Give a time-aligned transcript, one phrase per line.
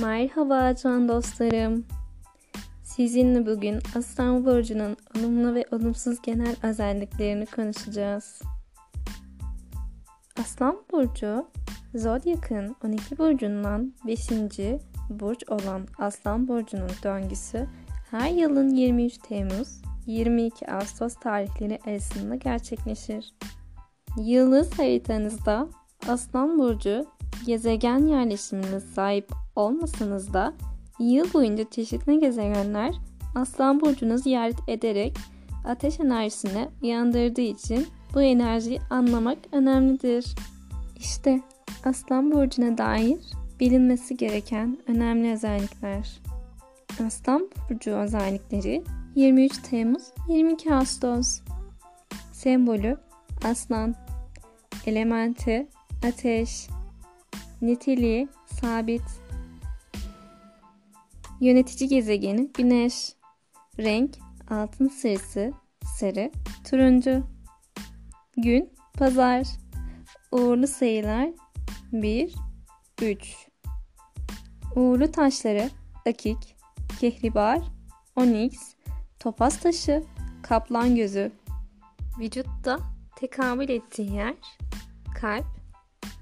[0.00, 1.84] Merhaba can dostlarım.
[2.82, 8.42] Sizinle bugün Aslan Burcu'nun olumlu ve olumsuz genel özelliklerini konuşacağız.
[10.40, 11.46] Aslan Burcu,
[11.94, 14.30] Zodyak'ın 12 burcundan 5.
[15.10, 17.66] burç olan Aslan Burcu'nun döngüsü
[18.10, 23.34] her yılın 23 Temmuz 22 Ağustos tarihleri arasında gerçekleşir.
[24.18, 25.68] Yıldız haritanızda
[26.08, 27.06] Aslan Burcu
[27.46, 30.52] gezegen yerleşimine sahip olmasanız da
[30.98, 32.94] yıl boyunca çeşitli gezegenler
[33.34, 35.16] Aslan Burcu'nu ziyaret ederek
[35.64, 40.34] ateş enerjisini uyandırdığı için bu enerjiyi anlamak önemlidir.
[40.96, 41.40] İşte
[41.84, 43.18] Aslan Burcu'na dair
[43.60, 46.20] bilinmesi gereken önemli özellikler.
[47.06, 48.84] Aslan Burcu özellikleri
[49.14, 51.40] 23 Temmuz 22 Ağustos
[52.32, 52.96] Sembolü
[53.44, 53.94] Aslan
[54.86, 55.68] Elementi
[56.08, 56.68] Ateş
[57.62, 59.02] Niteliği Sabit
[61.40, 63.12] Yönetici gezegeni Güneş
[63.78, 64.18] Renk
[64.50, 65.52] Altın sarısı
[65.98, 66.32] Sarı
[66.70, 67.22] Turuncu.
[68.36, 69.46] Gün Pazar.
[70.32, 71.28] Uğurlu sayılar
[71.92, 72.34] 1
[73.02, 73.48] 3
[74.76, 75.70] Uğurlu taşları
[76.06, 76.56] Dakik
[77.00, 77.60] Kehribar
[78.16, 78.74] Onyx
[79.18, 80.04] Topaz taşı
[80.42, 81.32] Kaplan gözü.
[82.18, 82.78] Vücutta
[83.16, 84.34] tekamül ettiği yer
[85.20, 85.46] kalp,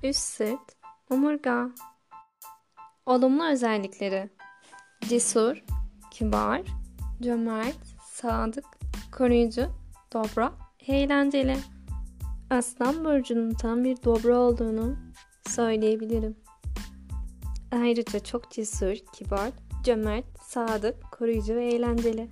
[0.02, 0.76] üst sırt,
[1.10, 1.70] omurga.
[3.06, 4.30] Olumlu özellikleri
[5.08, 5.64] cesur,
[6.10, 6.62] kibar,
[7.22, 7.78] cömert,
[8.12, 8.64] sadık,
[9.12, 9.66] koruyucu,
[10.12, 10.52] dobra,
[10.86, 11.56] eğlenceli.
[12.50, 14.96] Aslan burcunun tam bir dobra olduğunu
[15.48, 16.36] söyleyebilirim.
[17.72, 19.50] Ayrıca çok cesur, kibar,
[19.84, 22.28] cömert, sadık, koruyucu ve eğlenceli.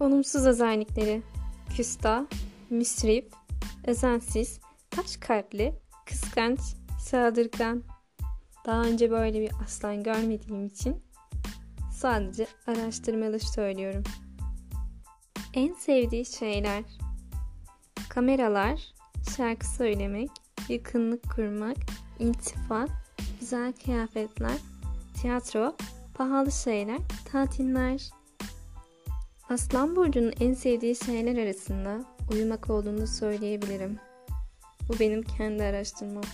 [0.00, 1.22] Olumsuz özellikleri
[1.76, 2.24] küstah,
[2.70, 3.24] müsrif,
[3.86, 5.74] özensiz, taş kalpli,
[6.06, 6.60] kıskanç,
[7.00, 7.82] saldırgan.
[8.66, 11.05] Daha önce böyle bir aslan görmediğim için
[11.96, 14.02] sadece araştırmalı söylüyorum.
[15.54, 16.84] En sevdiği şeyler
[18.08, 18.80] kameralar,
[19.36, 20.30] şarkı söylemek,
[20.68, 21.76] yakınlık kurmak,
[22.18, 22.90] iltifat,
[23.40, 24.56] güzel kıyafetler,
[25.20, 25.76] tiyatro,
[26.14, 26.98] pahalı şeyler,
[27.32, 28.10] tatiller.
[29.50, 33.98] Aslan burcunun en sevdiği şeyler arasında uyumak olduğunu söyleyebilirim.
[34.88, 36.24] Bu benim kendi araştırmam.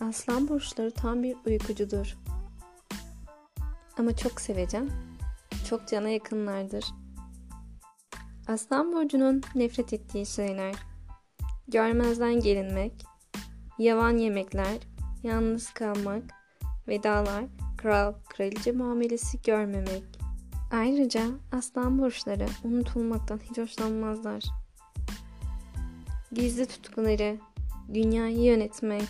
[0.00, 2.16] Aslan burçları tam bir uykucudur.
[3.98, 4.92] Ama çok seveceğim.
[5.68, 6.84] Çok cana yakınlardır.
[8.48, 10.74] Aslan burcunun nefret ettiği şeyler.
[11.68, 13.04] Görmezden gelinmek,
[13.78, 14.78] yavan yemekler,
[15.22, 16.22] yalnız kalmak,
[16.88, 17.44] vedalar,
[17.78, 20.04] kral, kraliçe muamelesi görmemek.
[20.72, 21.22] Ayrıca
[21.52, 24.44] aslan burçları unutulmaktan hiç hoşlanmazlar.
[26.32, 27.38] Gizli tutkuları,
[27.94, 29.08] dünyayı yönetmek,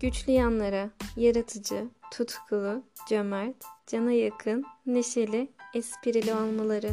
[0.00, 3.56] güçlü yanları, yaratıcı, tutkulu, cömert,
[3.86, 6.90] cana yakın, neşeli, esprili olmaları,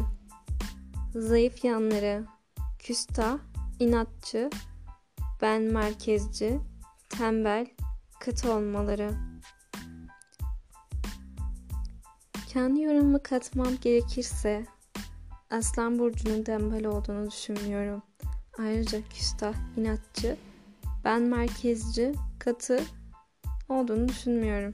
[1.14, 2.24] zayıf yanları,
[2.78, 3.38] küstah,
[3.78, 4.50] inatçı,
[5.42, 6.60] ben merkezci,
[7.08, 7.66] tembel,
[8.20, 9.10] katı olmaları.
[12.48, 14.66] Kendi yorumumu katmam gerekirse
[15.50, 18.02] Aslan Burcu'nun tembel olduğunu düşünmüyorum.
[18.58, 20.36] Ayrıca küstah, inatçı,
[21.04, 22.82] ben merkezci, katı
[23.68, 24.72] olduğunu düşünmüyorum.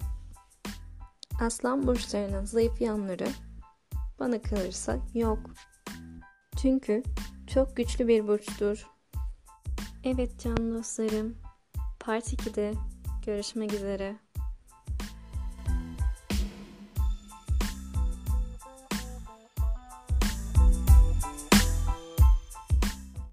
[1.41, 3.29] Aslan burçlarının zayıf yanları
[4.19, 5.39] bana kalırsa yok.
[6.57, 7.03] Çünkü
[7.47, 8.87] çok güçlü bir burçtur.
[10.05, 11.37] Evet can dostlarım,
[12.01, 12.75] Part 2'de
[13.27, 14.17] görüşmek üzere.